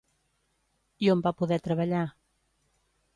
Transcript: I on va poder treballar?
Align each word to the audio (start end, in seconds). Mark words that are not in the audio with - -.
I 1.05 1.11
on 1.15 1.21
va 1.27 1.33
poder 1.41 1.59
treballar? 1.67 2.03